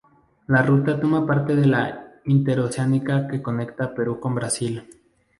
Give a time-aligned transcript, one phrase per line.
[0.47, 4.89] La ruta forma parte de la interoceánica que conecta Perú con Brasil.